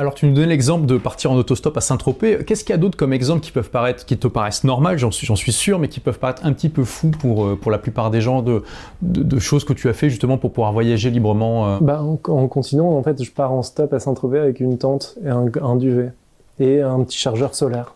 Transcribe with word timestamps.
Alors 0.00 0.14
tu 0.14 0.24
nous 0.24 0.32
donnais 0.32 0.46
l'exemple 0.46 0.86
de 0.86 0.96
partir 0.96 1.30
en 1.30 1.36
autostop 1.36 1.76
à 1.76 1.82
Saint-Tropez. 1.82 2.46
Qu'est-ce 2.46 2.64
qu'il 2.64 2.72
y 2.72 2.74
a 2.74 2.78
d'autre 2.78 2.96
comme 2.96 3.12
exemples 3.12 3.42
qui 3.42 3.52
peuvent 3.52 3.68
paraître, 3.68 4.06
qui 4.06 4.16
te 4.16 4.28
paraissent 4.28 4.64
normales, 4.64 4.96
j'en 4.96 5.10
suis, 5.10 5.52
sûr, 5.52 5.78
mais 5.78 5.88
qui 5.88 6.00
peuvent 6.00 6.18
paraître 6.18 6.46
un 6.46 6.54
petit 6.54 6.70
peu 6.70 6.84
fous 6.84 7.10
pour, 7.10 7.44
euh, 7.44 7.54
pour 7.54 7.70
la 7.70 7.76
plupart 7.76 8.10
des 8.10 8.22
gens 8.22 8.40
de, 8.40 8.62
de, 9.02 9.22
de 9.22 9.38
choses 9.38 9.62
que 9.62 9.74
tu 9.74 9.90
as 9.90 9.92
fait 9.92 10.08
justement 10.08 10.38
pour 10.38 10.52
pouvoir 10.52 10.72
voyager 10.72 11.10
librement 11.10 11.68
euh? 11.68 11.78
Bah, 11.82 12.02
en, 12.02 12.18
en 12.32 12.48
continuant, 12.48 12.96
en 12.96 13.02
fait, 13.02 13.22
je 13.22 13.30
pars 13.30 13.52
en 13.52 13.62
stop 13.62 13.92
à 13.92 13.98
Saint-Tropez 13.98 14.38
avec 14.38 14.60
une 14.60 14.78
tente 14.78 15.18
et 15.22 15.28
un, 15.28 15.44
un 15.60 15.76
duvet 15.76 16.14
et 16.58 16.80
un 16.80 17.02
petit 17.02 17.18
chargeur 17.18 17.54
solaire. 17.54 17.94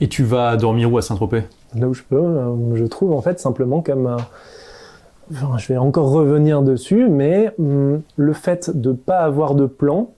Et 0.00 0.08
tu 0.08 0.24
vas 0.24 0.56
dormir 0.56 0.92
où 0.92 0.98
à 0.98 1.02
Saint-Tropez? 1.02 1.44
Là 1.76 1.86
où 1.86 1.94
je 1.94 2.02
peux, 2.02 2.40
je 2.74 2.84
trouve 2.86 3.12
en 3.12 3.22
fait 3.22 3.38
simplement 3.38 3.82
comme. 3.82 4.08
euh, 4.08 4.16
enfin, 5.32 5.58
je 5.58 5.68
vais 5.68 5.76
encore 5.76 6.10
revenir 6.10 6.62
dessus, 6.62 7.06
mais 7.08 7.52
hum, 7.60 8.02
le 8.16 8.32
fait 8.32 8.76
de 8.76 8.90
pas 8.90 9.18
avoir 9.18 9.54
de 9.54 9.66
plan 9.66 10.10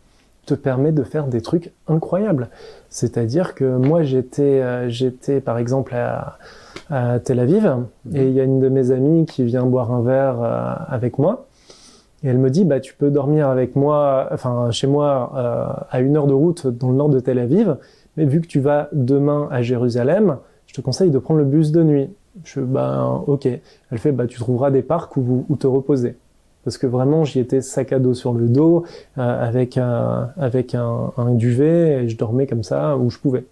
te 0.48 0.54
permet 0.54 0.92
de 0.92 1.02
faire 1.02 1.26
des 1.26 1.40
trucs 1.40 1.72
incroyables. 1.86 2.48
C'est-à-dire 2.88 3.54
que 3.54 3.76
moi 3.76 4.02
j'étais 4.02 4.42
euh, 4.62 4.88
j'étais 4.88 5.40
par 5.40 5.58
exemple 5.58 5.94
à, 5.94 6.38
à 6.90 7.18
Tel 7.20 7.38
Aviv 7.40 7.76
et 8.14 8.26
il 8.26 8.32
y 8.32 8.40
a 8.40 8.44
une 8.44 8.60
de 8.60 8.68
mes 8.68 8.90
amies 8.90 9.26
qui 9.26 9.44
vient 9.44 9.64
boire 9.66 9.92
un 9.92 10.02
verre 10.02 10.42
euh, 10.42 10.72
avec 10.88 11.18
moi. 11.18 11.46
Et 12.24 12.28
elle 12.28 12.38
me 12.38 12.50
dit 12.50 12.64
bah 12.64 12.80
tu 12.80 12.94
peux 12.94 13.10
dormir 13.10 13.48
avec 13.48 13.76
moi 13.76 14.28
enfin 14.32 14.70
chez 14.70 14.86
moi 14.86 15.32
euh, 15.36 15.66
à 15.90 16.00
une 16.00 16.16
heure 16.16 16.26
de 16.26 16.32
route 16.34 16.66
dans 16.66 16.90
le 16.90 16.96
nord 16.96 17.10
de 17.10 17.20
Tel 17.20 17.38
Aviv. 17.38 17.76
Mais 18.16 18.24
vu 18.24 18.40
que 18.40 18.46
tu 18.46 18.58
vas 18.60 18.88
demain 18.92 19.48
à 19.50 19.60
Jérusalem 19.62 20.38
je 20.66 20.74
te 20.74 20.80
conseille 20.80 21.10
de 21.10 21.18
prendre 21.18 21.40
le 21.40 21.46
bus 21.46 21.72
de 21.72 21.82
nuit. 21.82 22.10
Je 22.44 22.60
ben 22.60 23.22
ok. 23.26 23.46
Elle 23.46 23.98
fait 23.98 24.12
bah 24.12 24.26
tu 24.26 24.38
trouveras 24.38 24.70
des 24.70 24.82
parcs 24.82 25.16
où, 25.16 25.22
vous- 25.22 25.46
où 25.48 25.56
te 25.56 25.66
reposer 25.66 26.16
parce 26.68 26.76
que 26.76 26.86
vraiment 26.86 27.24
j'y 27.24 27.40
étais 27.40 27.62
sac 27.62 27.94
à 27.94 27.98
dos 27.98 28.12
sur 28.12 28.34
le 28.34 28.46
dos 28.46 28.84
euh, 29.16 29.48
avec 29.48 29.78
un 29.78 30.28
avec 30.36 30.74
un, 30.74 31.12
un 31.16 31.30
duvet 31.30 32.04
et 32.04 32.08
je 32.10 32.16
dormais 32.18 32.46
comme 32.46 32.62
ça 32.62 32.98
où 32.98 33.08
je 33.08 33.18
pouvais. 33.18 33.44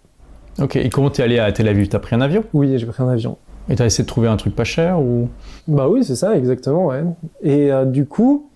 Ok, 0.61 0.77
et 0.77 0.91
comment 0.91 1.09
t'es 1.09 1.23
allé 1.23 1.39
à 1.39 1.51
Tel 1.51 1.67
Aviv? 1.67 1.89
T'as 1.89 1.99
pris 1.99 2.15
un 2.15 2.21
avion? 2.21 2.45
Oui 2.53 2.79
j'ai 2.79 2.85
pris 2.85 3.03
un 3.03 3.09
avion. 3.09 3.39
Et 3.69 3.75
t'as 3.75 3.87
essayé 3.87 4.05
de 4.05 4.09
trouver 4.09 4.29
un 4.29 4.37
truc 4.37 4.55
pas 4.55 4.65
cher 4.65 5.01
ou? 5.01 5.29
Bah 5.67 5.89
oui, 5.89 6.05
c'est 6.05 6.15
ça, 6.15 6.37
exactement, 6.37 6.87
ouais. 6.87 7.03
Et 7.43 7.73
euh, 7.73 7.85
du 7.85 8.07
coup, 8.07 8.49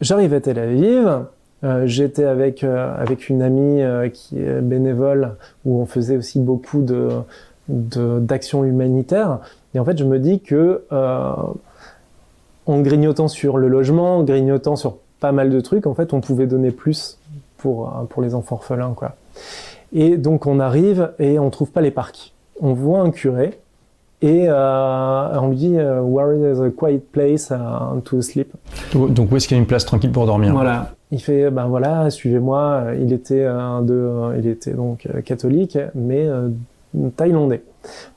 j'arrive 0.00 0.32
à 0.32 0.40
Tel 0.40 0.58
Aviv, 0.58 1.26
euh, 1.62 1.86
j'étais 1.86 2.24
avec, 2.24 2.64
euh, 2.64 2.94
avec 2.96 3.28
une 3.28 3.42
amie 3.42 3.82
euh, 3.82 4.08
qui 4.08 4.38
est 4.38 4.62
bénévole, 4.62 5.34
où 5.66 5.82
on 5.82 5.84
faisait 5.84 6.16
aussi 6.16 6.40
beaucoup 6.40 6.80
de, 6.80 7.08
de, 7.68 8.18
d'actions 8.18 8.64
humanitaires. 8.64 9.40
Et 9.74 9.78
en 9.78 9.84
fait, 9.84 9.98
je 9.98 10.04
me 10.04 10.18
dis 10.18 10.40
que 10.40 10.84
en 12.70 12.80
grignotant 12.80 13.28
sur 13.28 13.58
le 13.58 13.68
logement, 13.68 14.18
en 14.18 14.22
grignotant 14.22 14.76
sur 14.76 14.96
pas 15.18 15.32
mal 15.32 15.50
de 15.50 15.60
trucs, 15.60 15.86
en 15.86 15.94
fait, 15.94 16.14
on 16.14 16.20
pouvait 16.20 16.46
donner 16.46 16.70
plus 16.70 17.18
pour, 17.58 17.88
euh, 17.88 18.04
pour 18.08 18.22
les 18.22 18.34
enfants 18.34 18.56
orphelins, 18.56 18.94
quoi. 18.94 19.16
Et 19.92 20.16
donc, 20.16 20.46
on 20.46 20.60
arrive 20.60 21.10
et 21.18 21.38
on 21.38 21.50
trouve 21.50 21.70
pas 21.70 21.80
les 21.80 21.90
parcs. 21.90 22.32
On 22.60 22.72
voit 22.72 23.00
un 23.00 23.10
curé, 23.10 23.58
et 24.22 24.44
euh, 24.48 25.40
on 25.40 25.48
lui 25.48 25.56
dit 25.56 25.76
euh, 25.76 26.00
Where 26.00 26.34
is 26.36 26.60
a 26.62 26.70
quiet 26.70 27.00
place 27.10 27.50
uh, 27.50 28.00
to 28.04 28.20
sleep? 28.20 28.52
Donc 28.94 29.32
où 29.32 29.36
est-ce 29.36 29.48
qu'il 29.48 29.56
y 29.56 29.58
a 29.58 29.62
une 29.62 29.66
place 29.66 29.84
tranquille 29.86 30.12
pour 30.12 30.26
dormir? 30.26 30.52
Voilà. 30.52 30.92
Il 31.10 31.20
fait 31.20 31.50
ben 31.50 31.66
voilà, 31.66 32.10
suivez-moi. 32.10 32.84
Il 33.00 33.12
était 33.12 33.44
de, 33.44 34.38
il 34.38 34.46
était 34.46 34.74
donc 34.74 35.08
catholique, 35.24 35.76
mais 35.94 36.28
thaïlandais. 37.16 37.62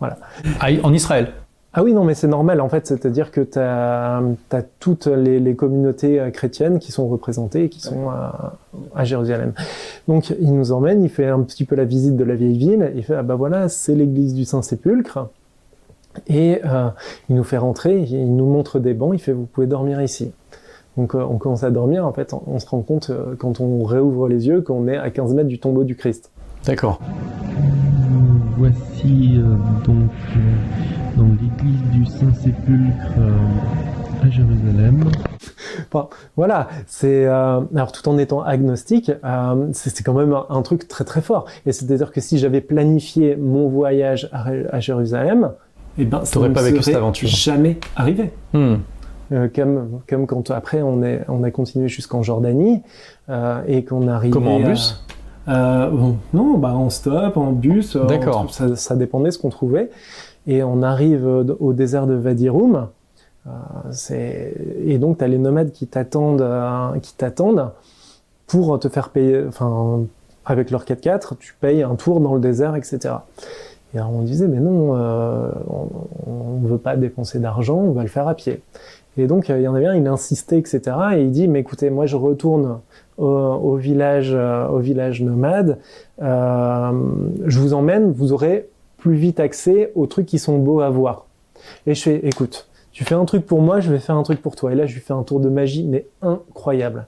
Ah, 0.02 0.70
En 0.84 0.94
Israël? 0.94 1.32
Ah 1.76 1.84
oui, 1.84 1.94
non, 1.94 2.04
mais 2.04 2.14
c'est 2.14 2.28
normal 2.28 2.62
en 2.62 2.70
fait, 2.70 2.86
c'est-à-dire 2.86 3.32
que 3.32 3.42
tu 3.42 3.58
as, 3.58 4.22
toutes 4.80 5.08
les, 5.08 5.40
les 5.40 5.56
communautés 5.56 6.20
euh, 6.20 6.30
chrétiennes 6.30 6.78
qui 6.78 6.92
sont 6.92 7.08
représentées 7.08 7.64
et 7.64 7.70
qui 7.70 7.82
sont 7.82 8.10
à, 8.10 8.58
à 8.94 9.04
Jérusalem. 9.04 9.54
Donc 10.08 10.30
il 10.40 10.54
nous 10.54 10.72
emmène, 10.72 11.04
il 11.04 11.10
fait 11.10 11.28
un 11.28 11.42
petit 11.42 11.66
peu 11.66 11.76
la 11.76 11.86
visite 11.86 12.16
de 12.16 12.24
la 12.24 12.36
vieille 12.36 12.58
ville, 12.58 12.92
il 12.96 13.04
fait 13.04 13.16
ah 13.16 13.24
bah 13.24 13.36
voilà, 13.36 13.70
c'est 13.70 13.96
l'église 13.96 14.36
du 14.36 14.46
Saint-Sépulcre. 14.46 15.30
Et 16.28 16.62
euh, 16.64 16.90
il 17.28 17.36
nous 17.36 17.44
fait 17.44 17.58
rentrer, 17.58 18.02
il 18.02 18.36
nous 18.36 18.46
montre 18.46 18.78
des 18.78 18.94
bancs, 18.94 19.16
il 19.16 19.20
fait 19.20 19.34
vous 19.34 19.48
pouvez 19.48 19.66
dormir 19.66 20.00
ici. 20.00 20.32
Donc 20.96 21.16
euh, 21.16 21.26
on 21.28 21.40
commence 21.40 21.64
à 21.64 21.72
dormir, 21.72 22.06
en 22.06 22.14
fait 22.14 22.34
on, 22.34 22.44
on 22.46 22.60
se 22.60 22.68
rend 22.68 22.82
compte 22.82 23.10
euh, 23.10 23.34
quand 23.36 23.62
on 23.62 23.84
réouvre 23.84 24.28
les 24.28 24.46
yeux 24.46 24.62
qu'on 24.62 24.88
est 24.88 24.98
à 24.98 25.10
15 25.10 25.34
mètres 25.34 25.50
du 25.50 25.58
tombeau 25.58 25.84
du 25.84 25.96
Christ. 25.96 26.30
D'accord. 26.66 27.00
Voici 28.58 29.38
euh, 29.38 29.56
donc 29.86 30.12
euh, 30.38 30.53
dans 31.24 31.36
l'église 31.42 31.82
du 31.92 32.06
Saint-Sépulcre 32.06 33.18
euh, 33.18 33.32
à 34.24 34.30
Jérusalem. 34.30 35.04
Enfin, 35.92 36.08
voilà, 36.36 36.68
c'est 36.88 37.26
euh, 37.26 37.62
alors 37.76 37.92
tout 37.92 38.08
en 38.10 38.18
étant 38.18 38.42
agnostique, 38.42 39.12
euh, 39.24 39.68
c'est 39.74 40.04
quand 40.04 40.14
même 40.14 40.34
un, 40.34 40.46
un 40.50 40.62
truc 40.62 40.88
très 40.88 41.04
très 41.04 41.22
fort. 41.22 41.46
Et 41.66 41.72
c'est-à-dire 41.72 42.12
que 42.12 42.22
si 42.22 42.38
j'avais 42.38 42.62
planifié 42.62 43.36
mon 43.36 43.70
voyage 43.70 44.30
à, 44.32 44.50
à 44.72 44.80
Jérusalem, 44.80 45.52
eh 45.98 46.06
ben, 46.06 46.26
ça 46.26 46.40
pas 46.40 46.62
vécu 46.62 46.84
cette 46.84 46.96
aventure. 46.96 47.30
Jamais 47.30 47.78
arrivé. 47.96 48.32
Hmm. 48.54 48.76
Euh, 49.32 49.48
comme 49.54 50.02
comme 50.08 50.28
quand 50.28 50.52
après 50.52 50.82
on 50.82 51.02
est 51.02 51.22
on 51.30 51.44
a 51.44 51.52
continué 51.52 51.88
jusqu'en 51.88 52.24
Jordanie 52.24 52.82
euh, 53.30 53.62
et 53.68 53.86
qu'on 53.86 54.08
arrive. 54.08 54.34
Comment, 54.34 54.58
en 54.58 54.60
bus? 54.60 55.04
Euh, 55.48 55.90
bon, 55.90 56.18
Non, 56.34 56.58
bah 56.58 56.74
en 56.74 56.90
stop, 56.90 57.38
en 57.38 57.52
bus. 57.52 57.96
D'accord. 57.96 58.54
Ça, 58.54 58.76
ça 58.76 58.96
dépendait 58.96 59.32
ce 59.32 59.40
qu'on 59.40 59.50
trouvait. 59.50 59.90
Et 60.48 60.64
on 60.64 60.82
arrive 60.82 61.26
euh, 61.26 61.56
au 61.60 61.74
désert 61.74 62.08
de 62.08 62.14
Vadiroum. 62.14 62.88
Euh, 63.46 63.50
c'est 63.92 64.54
et 64.86 64.98
donc 64.98 65.18
tu 65.18 65.24
as 65.24 65.28
les 65.28 65.38
nomades 65.38 65.72
qui 65.72 65.86
t'attendent 65.88 66.42
euh, 66.42 66.98
qui 67.02 67.14
t'attendent 67.14 67.72
pour 68.48 68.80
te 68.80 68.88
faire 68.88 69.10
payer 69.10 69.44
enfin 69.46 70.04
avec 70.46 70.72
leur 70.72 70.86
4x4 70.86 71.38
tu 71.38 71.54
payes 71.60 71.84
un 71.84 71.96
tour 71.96 72.22
dans 72.22 72.36
le 72.36 72.40
désert 72.40 72.78
etc 72.78 73.16
et 73.94 73.98
alors 73.98 74.14
on 74.14 74.22
disait 74.22 74.48
mais 74.48 74.62
non 74.62 74.96
euh, 74.96 75.52
on, 75.70 75.90
on 76.26 76.68
veut 76.68 76.78
pas 76.78 76.96
dépenser 76.96 77.40
d'argent 77.40 77.76
on 77.76 77.92
va 77.92 78.04
le 78.04 78.08
faire 78.08 78.28
à 78.28 78.36
pied. 78.36 78.62
Et 79.18 79.28
donc 79.28 79.50
euh, 79.50 79.60
il 79.60 79.64
y 79.64 79.68
en 79.68 79.76
avait 79.76 79.86
un 79.86 79.96
il 79.96 80.08
insistait 80.08 80.58
etc 80.58 80.96
et 81.16 81.22
il 81.22 81.32
dit 81.32 81.48
mais 81.48 81.60
écoutez 81.60 81.90
moi 81.90 82.06
je 82.06 82.16
retourne 82.16 82.80
au, 83.18 83.28
au 83.28 83.76
village 83.76 84.32
euh, 84.34 84.68
au 84.68 84.80
village 84.80 85.22
nomade. 85.22 85.78
Euh, 86.22 86.92
je 87.46 87.60
vous 87.60 87.74
emmène 87.74 88.12
vous 88.12 88.34
aurez 88.34 88.70
plus 89.04 89.16
vite 89.16 89.42
accès 89.42 89.92
aux 89.96 90.08
trucs 90.08 90.26
qui 90.26 90.40
sont 90.40 90.58
beaux 90.58 90.80
à 90.80 90.90
voir 90.90 91.28
et 91.86 91.94
je 91.94 92.02
fais 92.02 92.26
écoute 92.26 92.70
tu 92.94 93.04
fais 93.04 93.16
un 93.16 93.26
truc 93.26 93.46
pour 93.46 93.62
moi, 93.62 93.80
je 93.80 93.92
vais 93.92 93.98
faire 93.98 94.16
un 94.16 94.24
truc 94.24 94.40
pour 94.42 94.56
toi. 94.56 94.72
Et 94.72 94.76
là, 94.76 94.86
je 94.86 94.94
lui 94.94 95.02
fais 95.02 95.14
un 95.14 95.24
tour 95.24 95.40
de 95.40 95.50
magie, 95.50 95.84
mais 95.84 96.06
incroyable. 96.22 97.08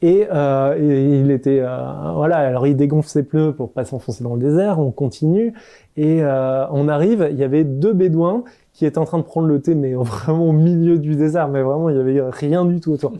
Et, 0.00 0.26
euh, 0.32 0.76
et 0.78 1.20
il 1.20 1.30
était, 1.30 1.60
euh, 1.60 2.12
voilà, 2.14 2.38
alors 2.38 2.66
il 2.66 2.74
dégonfle 2.74 3.08
ses 3.08 3.22
pneus 3.22 3.52
pour 3.52 3.70
pas 3.70 3.84
s'enfoncer 3.84 4.24
dans 4.24 4.34
le 4.34 4.40
désert, 4.40 4.78
on 4.78 4.90
continue, 4.90 5.52
et 5.96 6.22
euh, 6.22 6.66
on 6.70 6.88
arrive, 6.88 7.28
il 7.30 7.36
y 7.36 7.44
avait 7.44 7.64
deux 7.64 7.92
bédouins 7.92 8.44
qui 8.74 8.84
étaient 8.84 8.98
en 8.98 9.04
train 9.04 9.18
de 9.18 9.22
prendre 9.22 9.46
le 9.46 9.62
thé, 9.62 9.74
mais 9.74 9.94
vraiment 9.94 10.48
au 10.48 10.52
milieu 10.52 10.98
du 10.98 11.16
désert, 11.16 11.48
mais 11.48 11.62
vraiment, 11.62 11.88
il 11.88 11.96
y 11.96 12.00
avait 12.00 12.20
rien 12.30 12.64
du 12.64 12.80
tout 12.80 12.92
autour. 12.92 13.12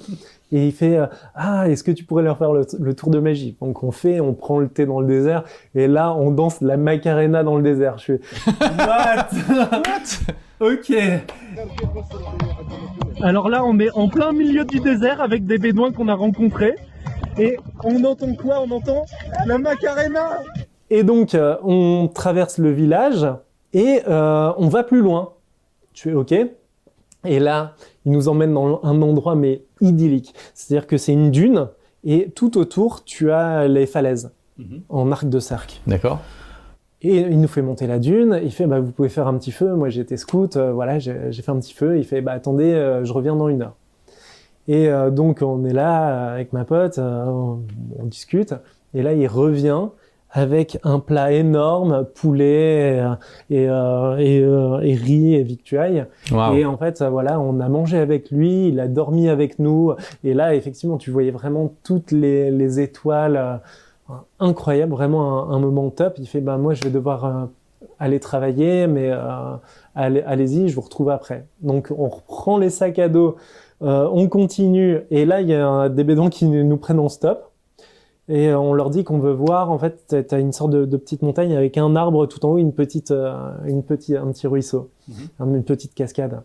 Et 0.53 0.67
il 0.67 0.73
fait, 0.73 0.99
euh, 0.99 1.07
ah, 1.35 1.69
est-ce 1.69 1.83
que 1.83 1.91
tu 1.91 2.05
pourrais 2.05 2.23
leur 2.23 2.37
faire 2.37 2.53
le, 2.53 2.67
le 2.79 2.95
tour 2.95 3.11
de 3.11 3.19
magie? 3.19 3.57
Donc 3.61 3.83
on 3.83 3.91
fait, 3.91 4.21
on 4.21 4.35
prend 4.35 4.59
le 4.59 4.69
thé 4.69 4.85
dans 4.85 5.01
le 5.01 5.07
désert, 5.07 5.45
et 5.75 5.87
là, 5.87 6.13
on 6.15 6.31
danse 6.31 6.61
la 6.61 6.77
Macarena 6.77 7.43
dans 7.43 7.57
le 7.57 7.63
désert. 7.63 7.99
Je 7.99 8.17
fais, 8.17 8.21
what? 8.61 9.29
Ok. 10.61 10.93
Alors 13.23 13.49
là, 13.49 13.65
on 13.65 13.79
est 13.79 13.91
en 13.93 14.09
plein 14.09 14.33
milieu 14.33 14.65
du 14.65 14.81
désert 14.81 15.21
avec 15.21 15.47
des 15.47 15.59
bédouins 15.59 15.93
qu'on 15.93 16.09
a 16.09 16.15
rencontrés. 16.15 16.75
Et 17.39 17.57
on 17.83 18.03
entend 18.05 18.35
quoi? 18.35 18.63
On 18.65 18.71
entend 18.71 19.05
la 19.47 19.59
Macarena 19.59 20.39
Et 20.91 21.03
donc, 21.03 21.35
euh, 21.35 21.57
on 21.65 22.09
traverse 22.13 22.59
le 22.59 22.71
village 22.71 23.27
et 23.73 24.01
euh, 24.07 24.53
on 24.57 24.69
va 24.69 24.85
plus 24.85 25.01
loin. 25.01 25.34
Tu 25.95 26.11
es 26.11 26.15
OK? 26.15 26.35
Et 27.25 27.39
là, 27.41 27.75
il 28.05 28.13
nous 28.13 28.29
emmène 28.29 28.53
dans 28.53 28.81
un 28.83 29.01
endroit 29.01 29.35
mais 29.35 29.63
idyllique. 29.81 30.35
C'est-à-dire 30.53 30.87
que 30.87 30.99
c'est 30.99 31.15
une 31.15 31.31
dune 31.31 31.69
et 32.05 32.31
tout 32.31 32.59
autour, 32.59 33.03
tu 33.05 33.31
as 33.31 33.67
les 33.67 33.87
falaises 33.87 34.33
en 34.91 35.11
arc 35.11 35.27
de 35.29 35.39
cercle. 35.41 35.81
D'accord. 35.87 36.21
Et 37.01 37.19
il 37.19 37.41
nous 37.41 37.49
fait 37.49 37.63
monter 37.63 37.87
la 37.87 37.99
dune. 37.99 38.41
Il 38.43 38.51
fait, 38.51 38.67
bah, 38.67 38.81
vous 38.81 38.91
pouvez 38.93 39.09
faire 39.09 39.27
un 39.27 39.37
petit 39.39 39.53
feu. 39.53 39.75
Moi, 39.75 39.89
j'étais 39.89 40.17
scout. 40.17 40.57
euh, 40.57 40.73
voilà, 40.73 40.99
j'ai 40.99 41.33
fait 41.33 41.51
un 41.51 41.59
petit 41.59 41.75
feu. 41.75 41.99
Il 41.99 42.05
fait, 42.05 42.21
bah, 42.21 42.33
attendez, 42.33 42.73
euh, 42.73 43.05
je 43.05 43.13
reviens 43.13 43.37
dans 43.37 43.49
une 43.49 43.63
heure. 43.63 43.75
Et 44.69 44.89
euh, 44.89 45.11
donc, 45.11 45.43
on 45.43 45.65
est 45.65 45.73
là 45.75 46.33
avec 46.33 46.53
ma 46.53 46.65
pote, 46.65 46.99
euh, 46.99 47.25
on, 47.27 47.61
on 47.99 48.05
discute. 48.05 48.55
Et 48.95 49.03
là, 49.03 49.13
il 49.13 49.27
revient 49.27 49.89
avec 50.37 50.79
un 50.83 50.99
plat 50.99 51.31
énorme, 51.33 52.05
poulet 52.15 53.01
euh, 53.01 53.15
et, 53.51 53.69
euh, 53.69 54.17
et, 54.19 54.41
euh, 54.43 54.81
et 54.83 54.95
riz 54.95 55.35
et 55.37 55.43
victuailles. 55.45 56.05
Waouh. 56.33 56.57
Et 56.57 56.65
en 56.67 56.77
fait, 56.77 57.03
voilà, 57.03 57.39
on 57.41 57.61
a 57.61 57.69
mangé 57.69 57.97
avec 57.99 58.31
lui, 58.33 58.69
il 58.69 58.81
a 58.81 58.89
dormi 58.89 59.29
avec 59.29 59.59
nous. 59.61 59.93
Et 60.25 60.35
là, 60.35 60.55
effectivement, 60.57 60.97
tu 60.99 61.11
voyais 61.13 61.31
vraiment 61.31 61.73
toutes 61.85 62.11
les, 62.13 62.51
les 62.51 62.81
étoiles. 62.81 63.37
euh, 63.37 63.57
incroyable, 64.39 64.93
vraiment 64.93 65.49
un, 65.51 65.55
un 65.55 65.59
moment 65.59 65.89
top. 65.89 66.17
Il 66.19 66.27
fait, 66.27 66.41
bah, 66.43 66.59
moi, 66.59 66.75
je 66.75 66.83
vais 66.85 66.91
devoir 66.91 67.25
euh, 67.25 67.31
aller 67.99 68.21
travailler, 68.21 68.87
mais 68.87 69.09
euh, 69.11 69.19
allez- 69.95 70.21
allez-y, 70.27 70.69
je 70.69 70.75
vous 70.75 70.83
retrouve 70.83 71.09
après. 71.09 71.47
Donc, 71.63 71.91
on 71.97 72.09
reprend 72.11 72.59
les 72.59 72.69
sacs 72.69 72.99
à 72.99 73.09
dos, 73.09 73.37
euh, 73.83 74.07
on 74.13 74.29
continue. 74.29 75.01
Et 75.11 75.25
là, 75.25 75.41
il 75.41 75.49
y 75.49 75.55
a 75.55 75.89
des 75.89 76.05
bédouins 76.05 76.29
qui 76.29 76.45
nous 76.45 76.65
nous 76.65 76.77
prennent 76.77 76.99
en 76.99 77.09
stop. 77.09 77.51
Et 78.29 78.55
on 78.55 78.73
leur 78.73 78.91
dit 78.91 79.05
qu'on 79.05 79.19
veut 79.19 79.33
voir. 79.33 79.71
En 79.71 79.79
fait, 79.79 80.15
tu 80.29 80.35
as 80.35 80.39
une 80.39 80.53
sorte 80.53 80.71
de, 80.71 80.85
de, 80.85 80.97
petite 80.97 81.23
montagne 81.23 81.55
avec 81.57 81.77
un 81.79 81.95
arbre 81.97 82.27
tout 82.27 82.45
en 82.47 82.51
haut, 82.53 82.59
une 82.59 82.73
petite, 82.73 83.11
euh, 83.11 83.35
une 83.67 83.83
petite, 83.83 84.17
un 84.17 84.29
petit 84.33 84.47
ruisseau, 84.47 84.91
Mhm. 85.41 85.55
une 85.57 85.65
petite 85.65 85.95
cascade. 85.95 86.41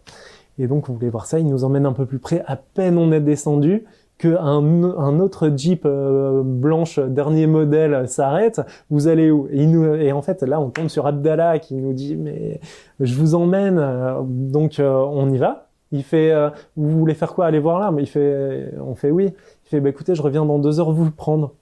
Et 0.58 0.68
donc, 0.68 0.90
on 0.90 0.94
voulait 0.94 1.10
voir 1.10 1.26
ça. 1.26 1.40
Ils 1.40 1.48
nous 1.48 1.64
emmènent 1.64 1.86
un 1.86 1.94
peu 1.94 2.06
plus 2.06 2.20
près. 2.20 2.44
À 2.46 2.58
peine 2.58 2.98
on 2.98 3.12
est 3.14 3.22
descendu 3.22 3.86
que 4.18 4.36
un, 4.38 4.84
un 4.98 5.20
autre 5.22 5.50
Jeep 5.56 5.84
euh, 5.86 6.42
blanche 6.44 7.00
dernier 7.00 7.48
modèle 7.48 8.10
s'arrête. 8.10 8.60
Vous 8.90 9.08
allez 9.08 9.31
où? 9.31 9.48
Et, 9.50 9.64
il 9.64 9.72
nous, 9.72 9.86
et 9.96 10.12
en 10.12 10.22
fait, 10.22 10.44
là, 10.44 10.60
on 10.60 10.70
tombe 10.70 10.90
sur 10.90 11.08
Abdallah 11.08 11.60
qui 11.60 11.76
nous 11.76 11.94
dit 11.94 12.18
mais 12.18 12.60
je 13.00 13.16
vous 13.16 13.36
emmène. 13.36 13.78
Euh, 13.80 14.16
Donc, 14.26 14.80
euh, 14.80 14.92
on 14.92 15.31
y 15.31 15.38
va. 15.38 15.68
Il 15.94 16.04
fait, 16.04 16.31
euh, 16.31 16.50
vous 16.76 16.90
voulez 16.90 17.14
faire 17.14 17.34
quoi? 17.34 17.46
Aller 17.46 17.60
voir 17.60 17.92
Mais 17.94 18.04
il 18.04 18.08
fait, 18.08 18.74
on 18.86 18.94
fait 18.96 19.10
oui. 19.10 19.28
Il 19.66 19.70
fait, 19.70 19.80
bah 19.80 19.88
écoutez, 19.90 20.14
je 20.14 20.22
reviens 20.22 20.46
dans 20.46 20.60
deux 20.60 20.81
heures 20.81 20.92
vous 20.92 21.10
prendre. 21.12 21.54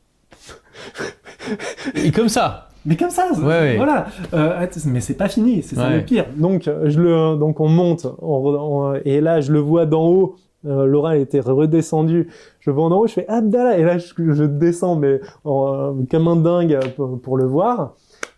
Et 1.95 2.11
comme 2.11 2.29
ça. 2.29 2.69
Mais 2.85 2.95
comme 2.95 3.09
ça, 3.09 3.27
Ouais, 3.33 3.45
ouais. 3.45 3.75
voilà. 3.77 4.07
Euh, 4.33 4.65
mais 4.85 5.01
c'est 5.01 5.15
pas 5.15 5.27
fini, 5.27 5.61
c'est 5.61 5.75
ça 5.75 5.87
Ouais. 5.89 5.97
le 5.97 6.05
pire. 6.05 6.25
Donc 6.37 6.67
euh, 6.67 6.89
je 6.89 7.01
le, 7.01 7.35
donc 7.37 7.59
on 7.59 7.67
monte, 7.67 8.05
on 8.21 8.39
re- 8.41 8.57
on- 8.59 9.01
et 9.03 9.19
là 9.19 9.41
je 9.41 9.51
le 9.51 9.59
vois 9.59 9.85
d'en 9.85 10.07
haut. 10.07 10.35
Euh, 10.65 10.85
Laura 10.85 11.15
elle 11.15 11.21
était 11.21 11.39
redescendue. 11.41 12.29
Je 12.61 12.71
vois 12.71 12.85
en 12.85 12.91
haut, 12.91 13.07
je 13.07 13.13
fais 13.13 13.27
Abdallah, 13.27 13.77
et 13.77 13.83
là 13.83 13.97
je, 13.97 14.13
je 14.17 14.43
descends 14.45 14.95
mais 14.95 15.19
en- 15.43 15.95
comme 16.09 16.27
un 16.29 16.35
dingue 16.37 16.79
pour, 16.95 17.19
pour 17.19 17.37
le 17.37 17.45
voir. 17.45 17.93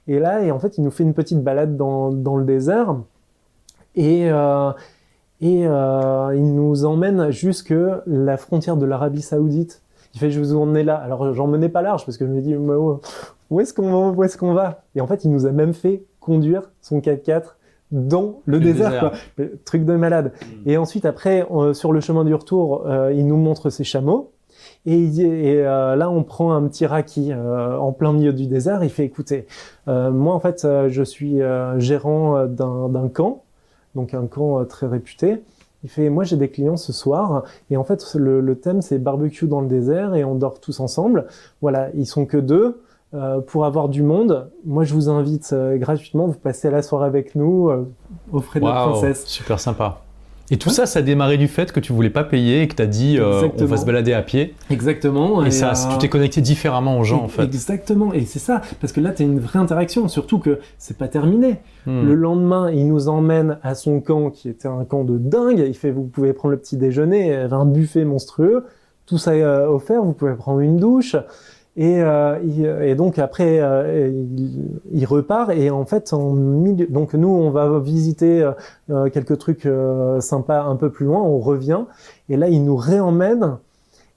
Et 0.08 0.18
là, 0.18 0.42
et 0.44 0.50
en 0.50 0.58
fait, 0.58 0.80
il 0.80 0.84
nous 0.84 0.90
fait 0.90 1.04
une 1.04 1.14
petite 1.14 1.44
balade 1.44 1.78
dans, 1.78 2.12
dans 2.12 2.36
le 2.36 2.44
désert, 2.44 2.96
et 3.96 4.32
euh, 4.32 4.72
et 5.42 5.68
euh, 5.68 6.34
il 6.36 6.56
nous 6.56 6.84
emmène 6.86 7.30
jusque 7.30 7.74
la 8.08 8.38
frontière 8.38 8.76
de 8.78 8.86
l'Arabie 8.88 9.22
Saoudite. 9.22 9.82
Il 10.16 10.20
fait, 10.20 10.32
je 10.32 10.40
vous 10.40 10.56
emmener 10.56 10.84
là. 10.84 10.96
Alors, 10.96 11.34
j'en 11.34 11.48
menais 11.48 11.70
pas 11.70 11.82
large 11.82 12.06
parce 12.06 12.18
que 12.18 12.26
je 12.26 12.32
me 12.32 12.42
dis, 12.42 12.56
mais 12.56 12.74
où, 13.50 13.60
est-ce 13.60 13.74
qu'on 13.74 14.22
est-ce 14.24 14.38
qu'on 14.38 14.54
va? 14.54 14.82
Et 14.96 15.02
en 15.02 15.08
fait, 15.08 15.24
il 15.26 15.32
nous 15.32 15.46
a 15.46 15.52
même 15.52 15.74
fait 15.74 16.04
conduire 16.20 16.72
son 16.82 17.00
4x4 17.00 17.56
dans 17.92 18.42
le, 18.46 18.58
Le 18.58 18.64
désert, 18.64 18.90
désert. 18.92 19.12
quoi. 19.38 19.46
Truc 19.66 19.86
de 19.86 19.96
malade. 19.96 20.32
Et 20.66 20.78
ensuite, 20.78 21.06
après, 21.06 21.46
euh, 21.52 21.74
sur 21.74 21.92
le 21.92 22.00
chemin 22.02 22.24
du 22.24 22.34
retour, 22.36 22.84
euh, 22.88 23.12
il 23.14 23.26
nous 23.26 23.38
montre 23.38 23.70
ses 23.70 23.84
chameaux. 23.84 24.32
Et, 24.86 24.96
il 24.98 25.12
dit- 25.12 25.24
et 25.26 25.66
euh, 25.66 25.96
là, 25.96 26.10
on 26.10 26.24
prend 26.24 26.54
un 26.54 26.68
petit 26.68 26.86
raki 26.86 27.32
euh, 27.32 27.78
en 27.78 27.92
plein 27.92 28.14
milieu 28.14 28.34
du 28.34 28.48
désert. 28.48 28.84
Il 28.84 28.90
fait, 28.90 29.06
écoutez, 29.06 29.46
moi, 29.88 30.34
en 30.36 30.40
fait, 30.40 30.68
je 30.88 31.04
suis 31.04 31.40
gérant 31.78 32.46
d'un 32.46 33.08
camp, 33.14 33.44
donc 33.96 34.14
un 34.14 34.26
camp 34.28 34.64
très 34.66 34.86
réputé. 34.88 35.42
Il 35.84 35.90
fait, 35.90 36.10
moi 36.10 36.24
j'ai 36.24 36.36
des 36.36 36.50
clients 36.50 36.78
ce 36.78 36.92
soir, 36.92 37.44
et 37.70 37.78
en 37.78 37.84
fait 37.84 38.04
le, 38.16 38.42
le 38.42 38.60
thème 38.60 38.82
c'est 38.82 39.00
barbecue 39.00 39.48
dans 39.48 39.62
le 39.62 39.68
désert, 39.68 40.14
et 40.16 40.24
on 40.24 40.36
dort 40.36 40.60
tous 40.60 40.80
ensemble. 40.80 41.26
Voilà, 41.62 41.90
ils 41.96 42.06
sont 42.08 42.26
que 42.26 42.38
deux. 42.38 42.82
Euh, 43.16 43.42
pour 43.42 43.66
avoir 43.66 43.90
du 43.90 44.04
monde, 44.04 44.52
moi 44.66 44.84
je 44.84 44.94
vous 44.94 45.10
invite 45.10 45.50
euh, 45.54 45.78
gratuitement, 45.78 46.28
vous 46.28 46.38
passez 46.38 46.70
la 46.70 46.84
soirée 46.84 47.08
avec 47.08 47.34
nous, 47.34 47.70
euh, 47.70 47.90
au 48.32 48.40
frais 48.40 48.60
de 48.60 48.66
la 48.66 48.72
Waouh, 48.86 48.92
princesse. 48.92 49.26
super 49.26 49.60
sympa. 49.60 50.02
Et 50.52 50.58
tout 50.58 50.70
ça, 50.70 50.86
ça 50.86 51.00
a 51.00 51.02
démarré 51.02 51.38
du 51.38 51.48
fait 51.48 51.72
que 51.72 51.80
tu 51.80 51.94
voulais 51.94 52.10
pas 52.10 52.24
payer 52.24 52.64
et 52.64 52.68
que 52.68 52.76
tu 52.76 52.82
as 52.82 52.88
dit 52.88 53.18
euh, 53.20 53.48
on 53.60 53.66
va 53.66 53.78
se 53.78 53.86
balader 53.86 54.14
à 54.14 54.22
pied. 54.22 54.56
Exactement. 54.70 55.44
Et, 55.46 55.52
ça, 55.52 55.72
euh, 55.72 55.94
tu 55.94 56.00
t'es 56.00 56.10
connecté 56.10 56.42
différemment 56.42 57.00
aux 57.00 57.04
gens 57.04 57.24
en 57.24 57.28
fait. 57.28 57.44
Exactement, 57.44 58.14
et 58.14 58.26
c'est 58.26 58.40
ça, 58.40 58.62
parce 58.82 58.92
que 58.92 59.00
là 59.00 59.12
tu 59.12 59.24
as 59.24 59.26
une 59.26 59.40
vraie 59.40 59.60
interaction, 59.60 60.08
surtout 60.08 60.40
que 60.40 60.60
c'est 60.78 60.98
pas 60.98 61.08
terminé. 61.08 61.60
Hmm. 61.86 62.06
Le 62.06 62.16
lendemain, 62.16 62.72
il 62.72 62.88
nous 62.88 63.10
emmène 63.10 63.60
à 63.62 63.76
son 63.76 64.02
camp, 64.02 64.32
qui 64.32 64.50
était 64.50 64.68
un 64.68 64.86
camp 64.86 65.04
de 65.04 65.18
dingue. 65.18 65.64
Il 65.68 65.76
fait, 65.76 65.92
vous 65.92 66.04
pouvez 66.04 66.34
prendre 66.34 66.52
le 66.54 66.60
petit 66.60 66.78
déjeuner, 66.78 67.28
il 67.28 67.32
y 67.32 67.34
avait 67.34 67.54
un 67.54 67.66
buffet 67.66 68.04
monstrueux, 68.04 68.66
tout 69.06 69.18
ça 69.18 69.36
est 69.36 69.44
euh, 69.44 69.70
offert, 69.70 70.04
vous 70.04 70.14
pouvez 70.14 70.36
prendre 70.36 70.60
une 70.60 70.78
douche. 70.78 71.16
Et, 71.78 72.02
euh, 72.02 72.38
il- 72.44 72.66
et 72.84 72.96
donc 72.96 73.20
après, 73.20 73.60
euh, 73.62 74.10
il, 74.12 74.70
il 74.92 75.06
repart 75.06 75.52
et 75.52 75.70
en 75.70 75.86
fait, 75.86 76.12
en 76.14 76.32
milieu, 76.34 76.88
donc 76.88 77.14
nous, 77.14 77.30
on 77.30 77.52
va 77.52 77.80
visiter 77.80 78.42
euh, 78.42 78.52
euh, 78.90 79.10
quelques 79.10 79.38
trucs 79.38 79.66
euh, 79.66 80.20
sympas 80.20 80.64
un 80.64 80.76
peu 80.76 80.90
plus 80.90 81.06
loin. 81.06 81.22
On 81.22 81.38
revient 81.40 81.82
et 82.30 82.36
là, 82.38 82.50
il 82.50 82.66
nous 82.66 82.76
réemmène 82.76 83.58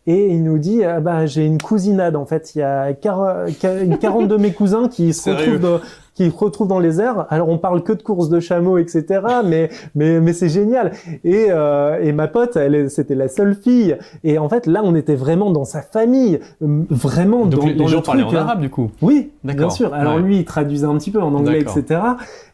et 0.09 0.29
il 0.35 0.43
nous 0.43 0.59
dit, 0.59 0.83
ah 0.83 0.99
bah 0.99 1.27
j'ai 1.27 1.47
une 1.47 1.61
cousinade 1.63 2.17
en 2.17 2.25
fait. 2.27 2.57
Il 2.57 2.59
y 2.59 2.63
a 2.63 2.93
quar- 2.95 3.47
quar- 3.61 3.81
une 3.85 3.99
quarante 3.99 4.27
de 4.27 4.37
mes 4.37 4.53
cousins 4.53 4.89
qui 4.89 5.13
se 5.13 5.31
retrouvent 5.31 5.61
dans, 5.61 5.81
qui 6.15 6.31
se 6.31 6.37
retrouvent 6.37 6.69
dans 6.69 6.79
les 6.79 7.01
airs. 7.01 7.27
Alors 7.31 7.49
on 7.49 7.59
parle 7.59 7.83
que 7.83 7.93
de 7.93 8.03
courses 8.03 8.29
de 8.29 8.41
chameaux, 8.41 8.79
etc. 8.79 9.21
Mais 9.45 9.71
mais 9.95 10.21
mais 10.21 10.33
c'est 10.33 10.49
génial. 10.49 10.93
Et 11.25 11.47
euh, 11.51 11.99
et 12.03 12.13
ma 12.13 12.29
pote, 12.29 12.57
elle 12.57 12.91
c'était 12.91 13.15
la 13.15 13.29
seule 13.29 13.55
fille. 13.55 13.97
Et 14.25 14.39
en 14.39 14.49
fait 14.49 14.67
là, 14.67 14.83
on 14.85 14.95
était 14.95 15.15
vraiment 15.15 15.51
dans 15.51 15.65
sa 15.65 15.83
famille, 15.83 16.41
euh, 16.63 16.83
vraiment 16.91 17.47
Donc 17.47 17.61
dans, 17.61 17.67
les, 17.67 17.75
dans 17.75 17.85
les 17.85 17.91
le 17.91 17.97
gens 17.97 18.03
parlaient 18.03 18.23
truc, 18.23 18.35
en 18.35 18.41
hein. 18.41 18.43
arabe 18.45 18.61
du 18.61 18.71
coup. 18.71 18.91
Oui, 19.01 19.31
bien 19.45 19.55
D'accord. 19.55 19.73
sûr. 19.73 19.93
Alors 19.95 20.17
Ouais. 20.17 20.23
lui, 20.23 20.37
il 20.39 20.45
traduisait 20.45 20.87
un 20.87 20.97
petit 20.99 21.11
peu 21.11 21.21
en 21.23 21.35
anglais, 21.35 21.61
etc. 21.61 22.01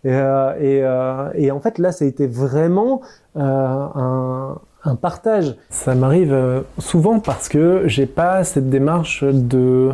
Et, 0.05 0.13
euh, 0.13 0.53
et, 0.61 0.81
euh, 0.85 1.29
et 1.35 1.51
en 1.51 1.61
fait, 1.61 1.79
là, 1.79 1.91
ça 1.93 2.05
a 2.05 2.09
été 2.09 2.27
vraiment 2.27 3.01
euh, 3.37 3.41
un, 3.43 4.57
un 4.85 4.95
partage. 4.95 5.57
Ça 5.71 5.95
m'arrive 5.95 6.33
euh, 6.33 6.61
souvent 6.79 7.19
parce 7.19 7.49
que 7.49 7.83
j'ai 7.87 8.07
pas 8.07 8.45
cette 8.45 8.71
démarche 8.71 9.25
de 9.25 9.91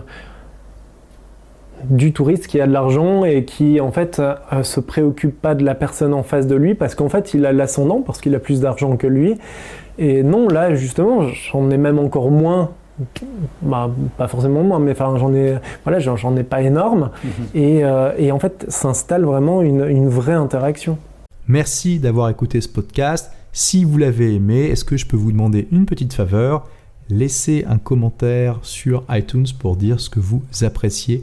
du 1.91 2.13
touriste 2.13 2.47
qui 2.47 2.61
a 2.61 2.67
de 2.67 2.73
l'argent 2.73 3.25
et 3.25 3.45
qui 3.45 3.81
en 3.81 3.93
fait 3.93 4.21
euh, 4.21 4.63
se 4.63 4.81
préoccupe 4.81 5.41
pas 5.41 5.55
de 5.55 5.65
la 5.65 5.75
personne 5.75 6.15
en 6.15 6.23
face 6.23 6.47
de 6.47 6.55
lui 6.55 6.75
parce 6.75 6.95
qu'en 6.95 7.09
fait 7.09 7.35
il 7.35 7.47
a 7.47 7.53
l'ascendant 7.53 8.01
parce 8.01 8.21
qu'il 8.21 8.35
a 8.35 8.39
plus 8.39 8.61
d'argent 8.61 8.97
que 8.97 9.07
lui. 9.07 9.37
Et 9.99 10.23
non 10.23 10.49
là 10.49 10.75
justement 10.75 11.29
j'en 11.29 11.71
ai 11.71 11.77
même 11.77 11.99
encore 11.99 12.31
moins 12.31 12.71
bah, 13.63 13.91
pas 14.17 14.29
forcément 14.29 14.63
moins 14.63 14.79
mais 14.79 14.93
enfin 14.93 15.17
j'en 15.17 15.35
ai 15.35 15.57
voilà 15.85 15.99
j'en 15.99 16.37
ai 16.37 16.43
pas 16.45 16.63
énorme. 16.63 17.11
Et, 17.55 17.85
euh, 17.85 18.13
et 18.19 18.33
en 18.33 18.39
fait 18.39 18.67
s'installe 18.69 19.25
vraiment 19.25 19.63
une, 19.63 19.85
une 19.89 20.09
vraie 20.09 20.35
interaction. 20.35 20.99
Merci 21.47 21.99
d'avoir 21.99 22.31
écouté 22.31 22.61
ce 22.61 22.69
podcast. 22.69 23.31
Si 23.53 23.85
vous 23.85 23.99
l'avez 23.99 24.35
aimé, 24.35 24.65
est-ce 24.65 24.85
que 24.85 24.97
je 24.97 25.07
peux 25.07 25.17
vous 25.17 25.31
demander 25.31 25.69
une 25.71 25.87
petite 25.87 26.13
faveur? 26.13 26.67
Laissez 27.11 27.65
un 27.69 27.77
commentaire 27.77 28.59
sur 28.63 29.05
iTunes 29.11 29.47
pour 29.59 29.77
dire 29.77 30.01
ce 30.01 30.09
que 30.09 30.21
vous 30.21 30.43
appréciez 30.63 31.23